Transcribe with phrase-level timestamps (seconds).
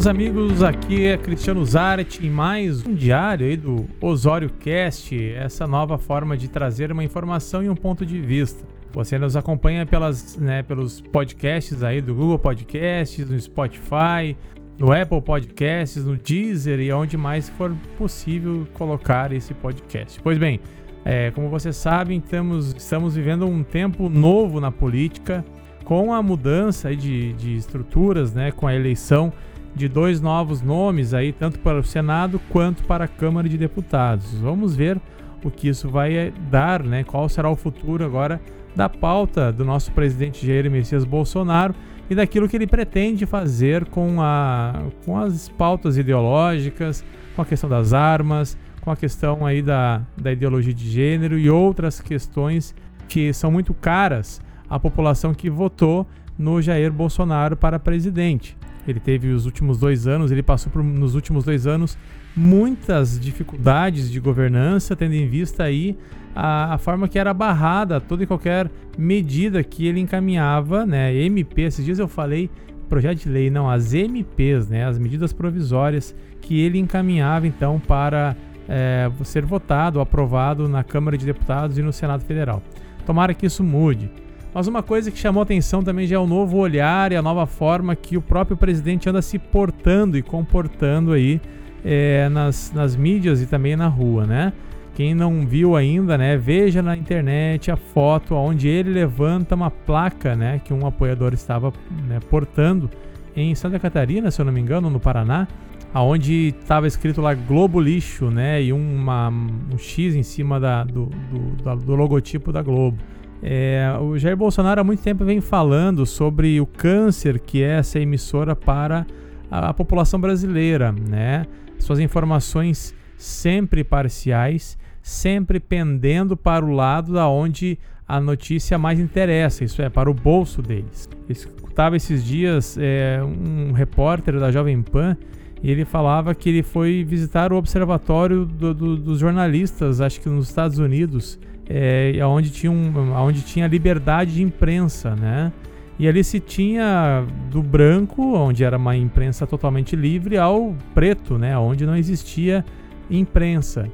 [0.00, 5.66] meus amigos, aqui é Cristiano Zaret em mais um diário aí do Osório Cast, essa
[5.66, 8.66] nova forma de trazer uma informação e um ponto de vista.
[8.94, 14.34] Você nos acompanha pelas, né, pelos podcasts aí do Google Podcasts, no Spotify,
[14.78, 20.18] no Apple Podcasts, no Deezer e onde mais for possível colocar esse podcast.
[20.22, 20.60] Pois bem,
[21.04, 25.44] é, como vocês sabem, estamos, estamos vivendo um tempo novo na política,
[25.84, 29.30] com a mudança de, de estruturas, né, com a eleição
[29.74, 34.34] de dois novos nomes aí, tanto para o Senado quanto para a Câmara de Deputados.
[34.34, 35.00] Vamos ver
[35.44, 37.04] o que isso vai dar, né?
[37.04, 38.40] Qual será o futuro agora
[38.74, 41.74] da pauta do nosso presidente Jair Messias Bolsonaro
[42.08, 47.70] e daquilo que ele pretende fazer com, a, com as pautas ideológicas, com a questão
[47.70, 52.74] das armas, com a questão aí da, da ideologia de gênero e outras questões
[53.08, 56.06] que são muito caras à população que votou
[56.38, 58.56] no Jair Bolsonaro para presidente.
[58.86, 61.96] Ele teve os últimos dois anos, ele passou por, nos últimos dois anos
[62.34, 65.96] muitas dificuldades de governança, tendo em vista aí
[66.34, 71.14] a, a, forma que era barrada toda e qualquer medida que ele encaminhava, né?
[71.14, 72.48] MP, esses dias eu falei
[72.88, 74.84] projeto de lei, não, as MPs, né?
[74.84, 78.36] As medidas provisórias que ele encaminhava então para
[78.68, 82.62] é, ser votado, aprovado na Câmara de Deputados e no Senado Federal.
[83.06, 84.10] Tomara que isso mude.
[84.52, 87.46] Mas uma coisa que chamou atenção também já é o novo olhar e a nova
[87.46, 91.40] forma que o próprio presidente anda se portando e comportando aí
[91.84, 94.52] é, nas, nas mídias e também na rua, né?
[94.94, 100.34] Quem não viu ainda, né, veja na internet a foto onde ele levanta uma placa,
[100.34, 101.72] né, que um apoiador estava
[102.06, 102.90] né, portando
[103.34, 105.48] em Santa Catarina, se eu não me engano, no Paraná,
[105.94, 111.06] aonde estava escrito lá Globo Lixo, né, e uma, um X em cima da, do,
[111.06, 112.98] do, do logotipo da Globo.
[113.42, 117.98] É, o Jair Bolsonaro há muito tempo vem falando sobre o câncer que é essa
[117.98, 119.06] emissora para
[119.50, 121.46] a, a população brasileira, né?
[121.78, 129.64] Suas informações sempre parciais, sempre pendendo para o lado da onde a notícia mais interessa,
[129.64, 131.08] isso é, para o bolso deles.
[131.28, 135.16] Eu escutava esses dias é, um repórter da Jovem Pan
[135.62, 140.28] e ele falava que ele foi visitar o observatório do, do, dos jornalistas, acho que
[140.28, 141.38] nos Estados Unidos,
[141.72, 145.52] é, onde, tinha um, onde tinha liberdade de imprensa, né?
[146.00, 151.56] E ali se tinha do branco, onde era uma imprensa totalmente livre, ao preto, né?
[151.56, 152.64] Onde não existia
[153.08, 153.86] imprensa.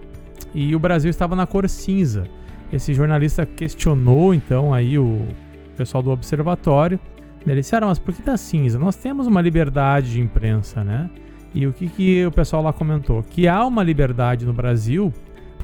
[0.55, 2.25] E o Brasil estava na cor cinza.
[2.73, 5.27] Esse jornalista questionou então aí o
[5.77, 6.99] pessoal do observatório.
[7.47, 8.79] Eles disseram, mas por que tá cinza?
[8.79, 11.11] Nós temos uma liberdade de imprensa, né?
[11.55, 13.23] E o que, que o pessoal lá comentou?
[13.23, 15.13] Que há uma liberdade no Brasil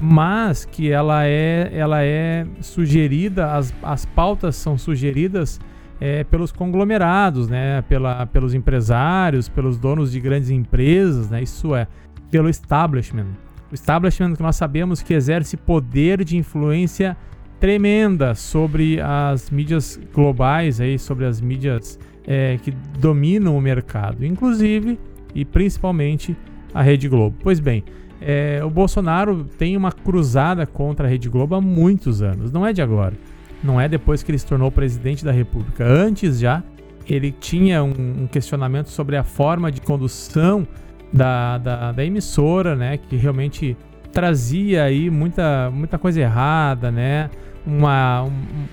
[0.01, 5.59] mas que ela é, ela é sugerida, as, as pautas são sugeridas
[5.99, 11.87] é, pelos conglomerados, né, pela, pelos empresários, pelos donos de grandes empresas, né, isso é,
[12.29, 13.27] pelo establishment.
[13.71, 17.15] O establishment que nós sabemos que exerce poder de influência
[17.59, 24.99] tremenda sobre as mídias globais, aí, sobre as mídias é, que dominam o mercado, inclusive
[25.33, 26.35] e principalmente
[26.73, 27.37] a Rede Globo.
[27.41, 27.83] Pois bem,
[28.25, 32.71] é, o Bolsonaro tem uma cruzada contra a Rede Globo há muitos anos, não é
[32.71, 33.13] de agora.
[33.63, 35.85] Não é depois que ele se tornou presidente da República.
[35.85, 36.61] Antes já,
[37.07, 40.67] ele tinha um, um questionamento sobre a forma de condução
[41.11, 42.97] da, da, da, emissora, né?
[42.97, 43.77] Que realmente
[44.11, 47.29] trazia aí muita, muita coisa errada, né?
[47.65, 48.31] Uma, um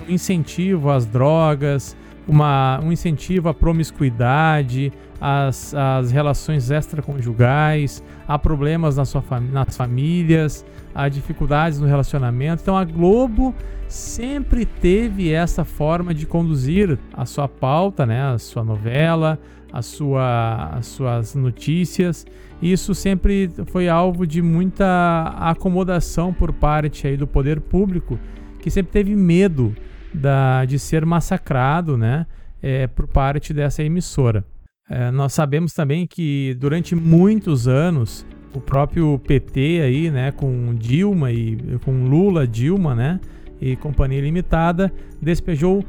[0.08, 1.96] incentivo às drogas,
[2.26, 9.76] uma, um incentivo à promiscuidade, às, às relações extraconjugais, há problemas na sua fam nas
[9.76, 10.64] famílias,
[10.94, 12.62] há dificuldades no relacionamento.
[12.62, 13.54] Então a Globo
[13.88, 19.38] sempre teve essa forma de conduzir a sua pauta, né, a sua novela,
[19.72, 22.26] a sua, as suas notícias.
[22.62, 28.18] Isso sempre foi alvo de muita acomodação por parte aí do poder público,
[28.60, 29.74] que sempre teve medo
[30.12, 32.26] da, de ser massacrado né,
[32.62, 34.44] é, por parte dessa emissora.
[34.88, 41.30] É, nós sabemos também que durante muitos anos o próprio PT aí, né, com Dilma
[41.30, 43.20] e com Lula, Dilma, né,
[43.60, 44.92] e companhia limitada,
[45.22, 45.84] despejou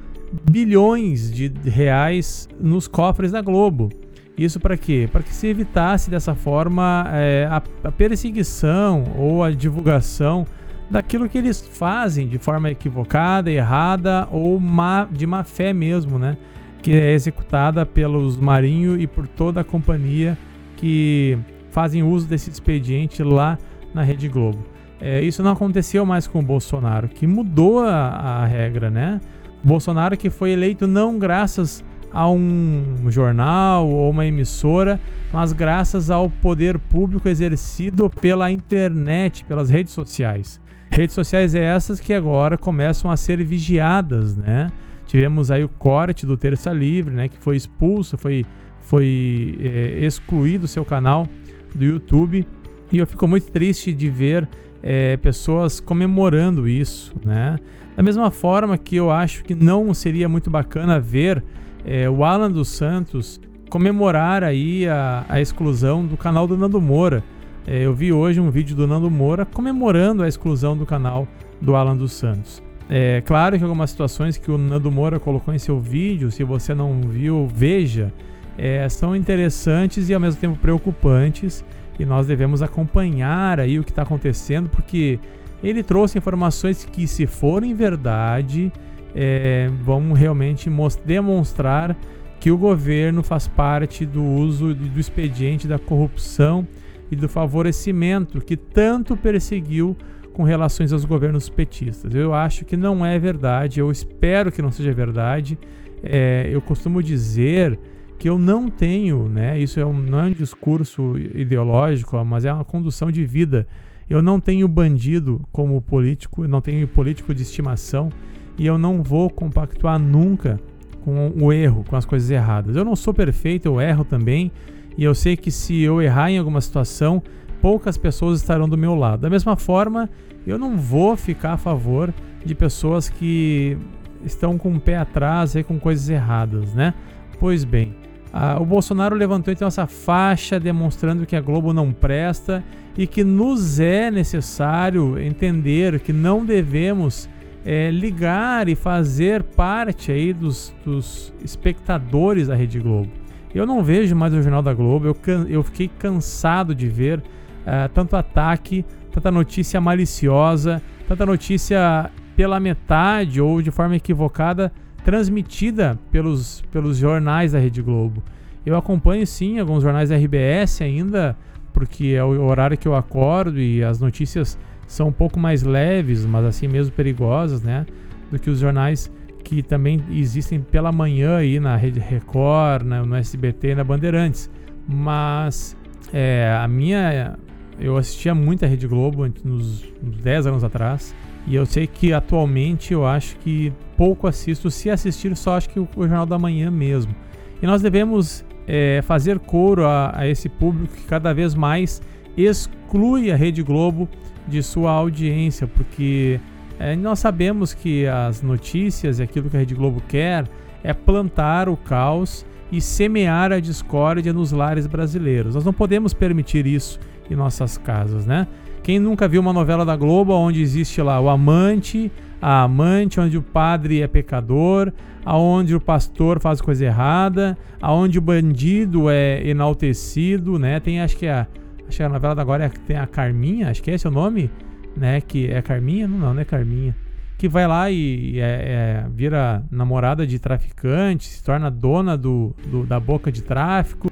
[0.49, 3.89] bilhões de reais nos cofres da Globo.
[4.37, 5.09] Isso para quê?
[5.11, 10.45] Para que se evitasse dessa forma é, a, a perseguição ou a divulgação
[10.91, 16.37] daquilo que eles fazem de forma equivocada, errada ou má, de má fé mesmo, né?
[16.81, 20.37] Que é executada pelos marinhos e por toda a companhia
[20.75, 21.37] que
[21.69, 23.57] fazem uso desse expediente lá
[23.93, 24.65] na Rede Globo.
[24.99, 29.21] É, isso não aconteceu mais com o Bolsonaro, que mudou a, a regra, né?
[29.63, 34.99] Bolsonaro que foi eleito não graças a um jornal ou uma emissora,
[35.31, 40.59] mas graças ao poder público exercido pela internet, pelas redes sociais.
[40.89, 44.69] Redes sociais essas que agora começam a ser vigiadas, né?
[45.07, 47.29] Tivemos aí o corte do Terça Livre, né?
[47.29, 48.45] Que foi expulso, foi,
[48.81, 51.27] foi é, excluído seu canal
[51.73, 52.45] do YouTube.
[52.91, 54.47] E eu fico muito triste de ver
[54.83, 57.57] é, pessoas comemorando isso, né?
[57.95, 61.43] Da mesma forma que eu acho que não seria muito bacana ver
[61.85, 63.39] é, o Alan dos Santos
[63.69, 67.23] comemorar aí a, a exclusão do canal do Nando Moura.
[67.65, 71.27] É, eu vi hoje um vídeo do Nando Moura comemorando a exclusão do canal
[71.61, 72.61] do Alan dos Santos.
[72.89, 76.73] É claro que algumas situações que o Nando Moura colocou em seu vídeo, se você
[76.73, 78.11] não viu, veja,
[78.57, 81.63] é, são interessantes e ao mesmo tempo preocupantes
[81.97, 85.19] e nós devemos acompanhar aí o que está acontecendo porque
[85.63, 88.71] ele trouxe informações que, se forem verdade,
[89.15, 90.69] é, vão realmente
[91.05, 91.97] demonstrar
[92.39, 96.67] que o governo faz parte do uso do expediente da corrupção
[97.11, 99.95] e do favorecimento que tanto perseguiu
[100.33, 102.15] com relações aos governos petistas.
[102.15, 105.57] Eu acho que não é verdade, eu espero que não seja verdade.
[106.01, 107.77] É, eu costumo dizer
[108.17, 109.59] que eu não tenho, né?
[109.59, 113.67] Isso é um, não é um discurso ideológico, mas é uma condução de vida.
[114.09, 118.09] Eu não tenho bandido como político, eu não tenho político de estimação
[118.57, 120.59] e eu não vou compactuar nunca
[121.03, 122.75] com o erro, com as coisas erradas.
[122.75, 124.51] Eu não sou perfeito, eu erro também.
[124.97, 127.21] E eu sei que se eu errar em alguma situação,
[127.61, 129.21] poucas pessoas estarão do meu lado.
[129.21, 130.09] Da mesma forma,
[130.45, 132.13] eu não vou ficar a favor
[132.45, 133.77] de pessoas que
[134.23, 136.93] estão com o pé atrás e com coisas erradas, né?
[137.39, 137.95] Pois bem,
[138.31, 142.63] a, o Bolsonaro levantou então essa faixa demonstrando que a Globo não presta
[142.97, 147.29] e que nos é necessário entender que não devemos
[147.65, 153.09] é, ligar e fazer parte aí dos, dos espectadores da Rede Globo.
[153.53, 155.17] Eu não vejo mais o Jornal da Globo, eu,
[155.47, 163.41] eu fiquei cansado de ver uh, tanto ataque, tanta notícia maliciosa, tanta notícia pela metade
[163.41, 164.71] ou de forma equivocada
[165.03, 168.23] transmitida pelos, pelos jornais da Rede Globo.
[168.65, 171.35] Eu acompanho sim alguns jornais da RBS ainda,
[171.73, 174.57] porque é o horário que eu acordo e as notícias
[174.91, 177.85] são um pouco mais leves, mas assim mesmo perigosas, né?
[178.29, 179.09] Do que os jornais
[179.41, 184.49] que também existem pela manhã aí na Rede Record, né, no SBT, na Bandeirantes.
[184.85, 185.77] Mas
[186.11, 187.37] é, a minha.
[187.79, 191.15] Eu assistia muito a Rede Globo nos, uns 10 anos atrás.
[191.47, 194.69] E eu sei que atualmente eu acho que pouco assisto.
[194.69, 197.15] Se assistir, só acho que o, o Jornal da Manhã mesmo.
[197.61, 202.01] E nós devemos é, fazer coro a, a esse público que cada vez mais
[202.35, 204.09] exclui a Rede Globo
[204.47, 206.39] de sua audiência, porque
[206.79, 210.47] é, nós sabemos que as notícias e aquilo que a Rede Globo quer
[210.83, 215.55] é plantar o caos e semear a discórdia nos lares brasileiros.
[215.55, 216.99] Nós não podemos permitir isso
[217.29, 218.47] em nossas casas, né?
[218.81, 222.11] Quem nunca viu uma novela da Globo onde existe lá o amante,
[222.41, 224.91] a amante, onde o padre é pecador,
[225.23, 230.79] aonde o pastor faz coisa errada, aonde o bandido é enaltecido, né?
[230.79, 231.45] Tem acho que a
[231.91, 234.11] acho que a novela da agora é, tem a Carminha, acho que é esse o
[234.11, 234.49] nome
[234.95, 235.21] né?
[235.21, 236.07] Que é Carminha?
[236.07, 236.95] Não, não é Carminha.
[237.37, 242.85] Que vai lá e, é, é, vira namorada de traficante, se torna dona do, do,
[242.85, 244.09] da boca de tráfico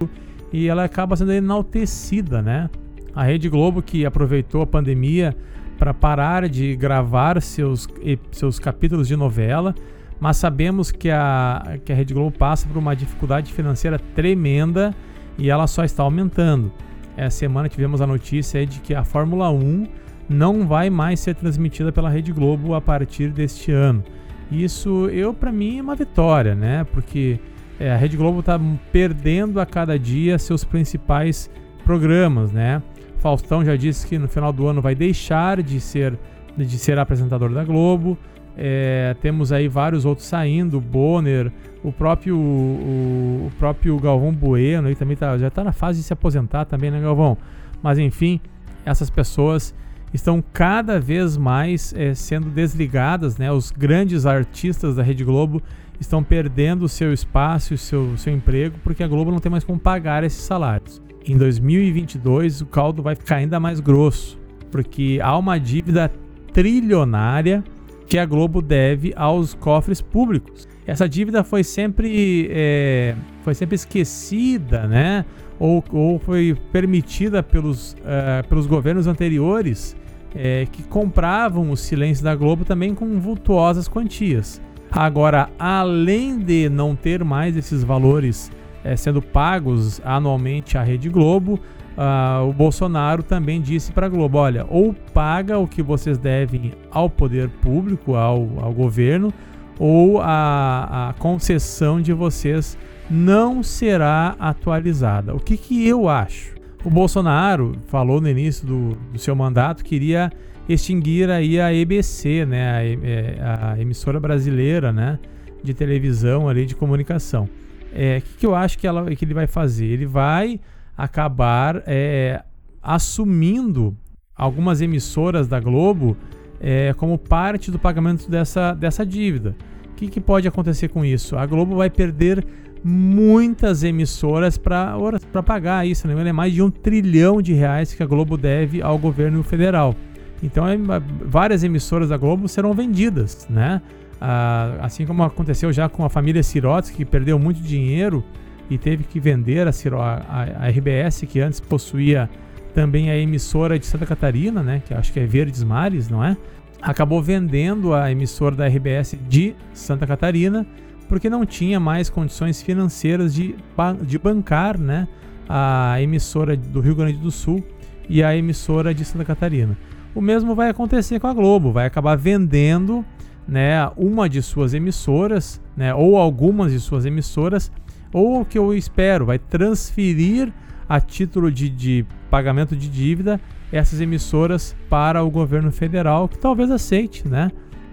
[0.52, 2.70] e ela acaba sendo enaltecida, né?
[3.14, 5.36] A Rede Globo que aproveitou a pandemia
[5.78, 7.88] para parar de gravar seus,
[8.32, 9.76] seus capítulos de novela,
[10.20, 14.94] mas sabemos que a, que a Rede Globo passa por uma dificuldade financeira tremenda
[15.38, 16.72] e ela só está aumentando.
[17.20, 19.88] Essa semana tivemos a notícia de que a Fórmula 1
[20.30, 24.02] não vai mais ser transmitida pela Rede Globo a partir deste ano.
[24.50, 26.86] Isso, eu para mim, é uma vitória, né?
[26.94, 27.38] Porque
[27.78, 28.58] é, a Rede Globo está
[28.90, 31.52] perdendo a cada dia seus principais
[31.84, 32.82] programas, né?
[33.18, 36.18] Faustão já disse que no final do ano vai deixar de ser,
[36.56, 38.18] de ser apresentador da Globo.
[38.58, 41.52] É, temos aí vários outros saindo, Bonner,
[41.84, 46.06] o próprio, o, o próprio Galvão Bueno, ele também tá, já está na fase de
[46.06, 47.38] se aposentar também, né, Galvão?
[47.82, 48.40] Mas enfim,
[48.86, 49.74] essas pessoas
[50.14, 53.52] estão cada vez mais é, sendo desligadas, né?
[53.52, 55.62] Os grandes artistas da Rede Globo
[56.00, 59.64] estão perdendo o seu espaço, o seu, seu emprego, porque a Globo não tem mais
[59.64, 61.02] como pagar esses salários.
[61.26, 64.40] Em 2022, o caldo vai ficar ainda mais grosso,
[64.72, 66.12] porque há uma dívida
[66.54, 67.64] trilionária
[68.10, 70.68] que a Globo deve aos cofres públicos.
[70.88, 75.24] Essa dívida foi sempre, é, foi sempre esquecida, né?
[75.60, 79.96] Ou, ou foi permitida pelos, uh, pelos governos anteriores
[80.34, 84.60] é, que compravam o silêncio da Globo também com vultuosas quantias.
[84.90, 88.52] Agora, além de não ter mais esses valores
[88.84, 91.60] é, sendo pagos anualmente à Rede Globo,
[92.00, 96.72] uh, o Bolsonaro também disse para a Globo: olha, ou paga o que vocês devem
[96.90, 99.34] ao poder público, ao, ao governo,
[99.78, 102.78] ou a, a concessão de vocês
[103.10, 105.36] não será atualizada.
[105.36, 106.56] O que, que eu acho?
[106.84, 110.32] O Bolsonaro falou no início do, do seu mandato que iria
[110.68, 115.20] extinguir aí a EBC, né, a, é, a, emissora brasileira, né,
[115.64, 117.50] de televisão ali de comunicação.
[117.92, 119.88] É, o que, que eu acho que, ela, que ele vai fazer?
[119.88, 120.60] Ele vai
[121.00, 122.44] acabar é,
[122.84, 123.96] assumindo
[124.36, 126.18] algumas emissoras da Globo
[126.60, 129.56] é, como parte do pagamento dessa, dessa dívida.
[129.92, 131.38] O que, que pode acontecer com isso?
[131.38, 132.46] A Globo vai perder
[132.84, 134.98] muitas emissoras para
[135.46, 136.06] pagar isso.
[136.06, 136.28] Né?
[136.28, 139.96] É mais de um trilhão de reais que a Globo deve ao governo federal.
[140.44, 140.78] Então, é,
[141.26, 143.82] várias emissoras da Globo serão vendidas, né?
[144.22, 148.22] Ah, assim como aconteceu já com a família Sirotsky, que perdeu muito dinheiro
[148.70, 152.30] e teve que vender a, a, a, RBS, que antes possuía
[152.74, 156.38] também a emissora de Santa Catarina, né, que acho que é Verdes Mares, não é?
[156.82, 160.66] Acabou vendendo a emissora da RBS de Santa Catarina
[161.10, 163.56] porque não tinha mais condições financeiras de,
[164.04, 165.08] de bancar né,
[165.50, 167.66] a emissora do Rio Grande do Sul
[168.08, 169.76] e a emissora de Santa Catarina.
[170.14, 173.04] O mesmo vai acontecer com a Globo, vai acabar vendendo
[173.48, 177.72] né, uma de suas emissoras, né, ou algumas de suas emissoras,
[178.12, 180.52] ou o que eu espero, vai transferir
[180.88, 183.40] a título de, de pagamento de dívida
[183.72, 187.52] essas emissoras para o governo federal, que talvez aceite, né?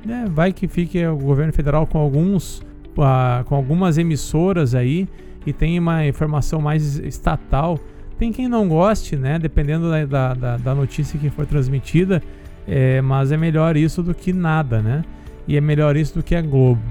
[0.08, 2.62] É, vai que fique o governo federal com alguns
[2.96, 5.08] uh, com algumas emissoras aí
[5.44, 7.78] e tem uma informação mais estatal.
[8.18, 9.38] Tem quem não goste, né?
[9.38, 12.22] Dependendo da, da, da notícia que for transmitida,
[12.66, 15.04] é, mas é melhor isso do que nada, né?
[15.46, 16.82] E é melhor isso do que a Globo.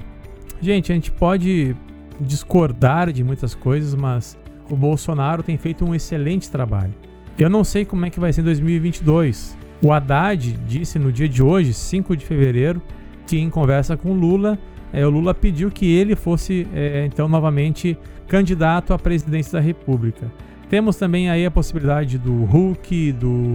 [0.60, 1.76] Gente, a gente pode
[2.20, 4.38] discordar de muitas coisas, mas
[4.70, 6.94] o Bolsonaro tem feito um excelente trabalho.
[7.38, 9.56] Eu não sei como é que vai ser em 2022.
[9.82, 12.80] O Haddad disse no dia de hoje, 5 de fevereiro,
[13.26, 14.58] que em conversa com Lula,
[14.92, 20.30] é, o Lula pediu que ele fosse, é, então, novamente candidato à presidência da República.
[20.68, 23.54] Temos também aí a possibilidade do Hulk, do,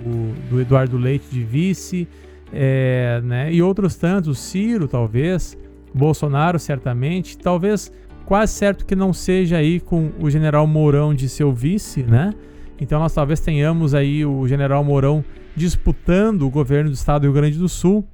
[0.50, 2.08] do Eduardo Leite de vice,
[2.54, 5.58] é, né, e outros tantos, Ciro talvez,
[5.94, 7.92] Bolsonaro certamente, talvez
[8.32, 12.34] quase certo que não seja aí com o general Mourão de seu vice, né?
[12.80, 15.22] Então nós talvez tenhamos aí o general Mourão
[15.54, 18.08] disputando o governo do estado do Rio Grande do Sul,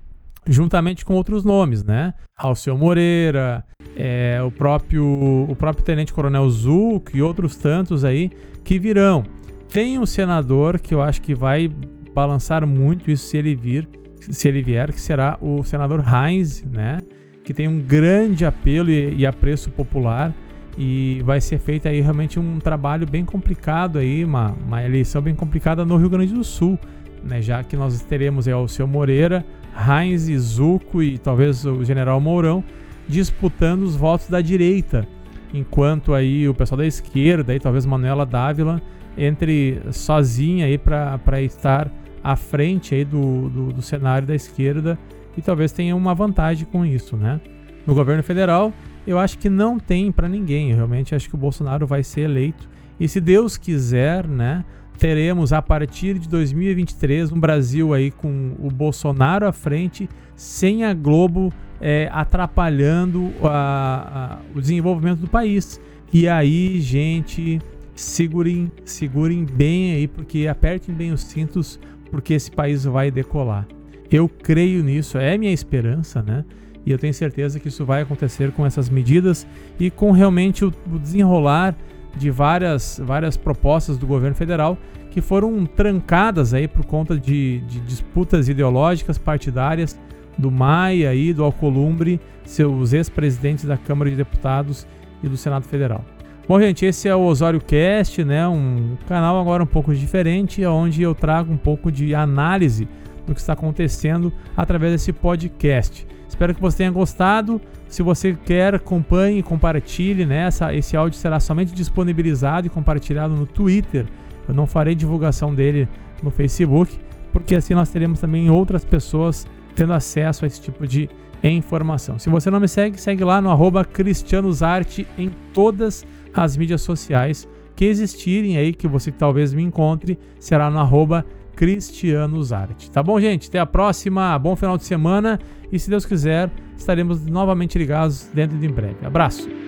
[0.47, 2.15] juntamente com outros nomes, né?
[2.35, 3.63] Alceu Moreira,
[3.95, 5.05] é, o próprio
[5.47, 8.31] o próprio Tenente Coronel Zulk e outros tantos aí
[8.63, 9.23] que virão.
[9.71, 11.71] Tem um senador que eu acho que vai
[12.15, 13.87] balançar muito isso se ele vir,
[14.19, 17.01] se ele vier, que será o senador Heinz, né?
[17.47, 20.33] Que tem um grande apelo e, e apreço popular.
[20.77, 25.33] E vai ser feito aí realmente um trabalho bem complicado aí, uma, uma eleição bem
[25.33, 26.77] complicada no Rio Grande do Sul,
[27.23, 27.41] né?
[27.41, 32.61] Já que nós teremos aí o seu Moreira, Heinz, Zuco e talvez o General Mourão
[33.07, 35.07] disputando os votos da direita,
[35.53, 38.81] enquanto aí o pessoal da esquerda, aí talvez Manuela Dávila
[39.17, 41.89] entre sozinha aí para estar
[42.21, 44.99] à frente aí do, do, do cenário da esquerda
[45.37, 47.39] e talvez tenha uma vantagem com isso, né?
[47.85, 48.73] No governo federal,
[49.05, 50.71] eu acho que não tem para ninguém.
[50.71, 52.67] Eu realmente acho que o Bolsonaro vai ser eleito.
[52.99, 54.65] E se Deus quiser, né,
[54.97, 60.93] teremos a partir de 2023 um Brasil aí com o Bolsonaro à frente, sem a
[60.93, 65.79] Globo é, atrapalhando a, a, o desenvolvimento do país.
[66.11, 67.61] E aí, gente,
[67.95, 71.79] segurem, segurem bem aí, porque apertem bem os cintos,
[72.09, 73.67] porque esse país vai decolar.
[74.11, 76.45] Eu creio nisso, é minha esperança, né?
[76.85, 79.45] E eu tenho certeza que isso vai acontecer com essas medidas
[79.77, 81.75] e com realmente o, desenrolar
[82.15, 84.77] de várias, várias propostas do governo federal
[85.11, 89.99] que foram trancadas aí por conta de, de disputas ideológicas partidárias
[90.37, 94.87] do Maia e do Alcolumbre, seus ex-presidentes da Câmara de Deputados
[95.21, 96.05] e do Senado Federal.
[96.47, 98.47] Bom, gente, esse é o Osório Cast, né?
[98.47, 102.87] Um canal agora um pouco diferente, onde eu trago um pouco de análise
[103.27, 106.07] do que está acontecendo através desse podcast.
[106.27, 107.61] Espero que você tenha gostado.
[107.87, 110.25] Se você quer, acompanhe e compartilhe.
[110.25, 110.49] Né?
[110.73, 114.05] esse áudio será somente disponibilizado e compartilhado no Twitter.
[114.47, 115.87] Eu não farei divulgação dele
[116.23, 116.97] no Facebook,
[117.31, 121.09] porque assim nós teremos também outras pessoas tendo acesso a esse tipo de
[121.43, 122.17] informação.
[122.17, 127.47] Se você não me segue, segue lá no arroba cristianosarte em todas as mídias sociais
[127.75, 131.23] que existirem aí, que você talvez me encontre, será no arroba
[131.57, 132.89] Cristiano Zarte.
[132.91, 133.49] Tá bom, gente?
[133.49, 134.37] Até a próxima.
[134.37, 135.39] Bom final de semana.
[135.71, 139.05] E se Deus quiser, estaremos novamente ligados dentro de em breve.
[139.05, 139.66] Abraço!